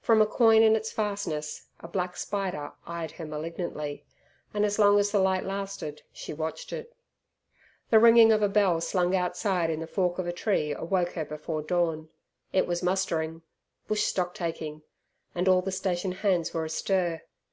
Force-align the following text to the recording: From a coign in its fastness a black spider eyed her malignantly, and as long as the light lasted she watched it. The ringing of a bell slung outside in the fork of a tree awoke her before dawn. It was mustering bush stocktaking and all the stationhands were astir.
From 0.00 0.20
a 0.20 0.26
coign 0.26 0.64
in 0.64 0.74
its 0.74 0.90
fastness 0.90 1.66
a 1.78 1.86
black 1.86 2.16
spider 2.16 2.72
eyed 2.84 3.12
her 3.12 3.24
malignantly, 3.24 4.04
and 4.52 4.64
as 4.64 4.76
long 4.76 4.98
as 4.98 5.12
the 5.12 5.20
light 5.20 5.44
lasted 5.44 6.02
she 6.12 6.34
watched 6.34 6.72
it. 6.72 6.96
The 7.90 8.00
ringing 8.00 8.32
of 8.32 8.42
a 8.42 8.48
bell 8.48 8.80
slung 8.80 9.14
outside 9.14 9.70
in 9.70 9.78
the 9.78 9.86
fork 9.86 10.18
of 10.18 10.26
a 10.26 10.32
tree 10.32 10.72
awoke 10.74 11.12
her 11.12 11.24
before 11.24 11.62
dawn. 11.62 12.08
It 12.52 12.66
was 12.66 12.82
mustering 12.82 13.42
bush 13.86 14.02
stocktaking 14.02 14.82
and 15.32 15.46
all 15.48 15.62
the 15.62 15.70
stationhands 15.70 16.52
were 16.52 16.64
astir. 16.64 17.22